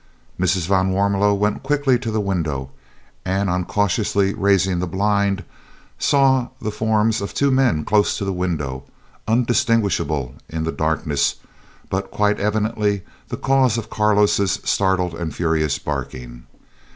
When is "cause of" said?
13.37-13.91